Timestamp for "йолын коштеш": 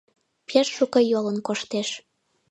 1.11-1.89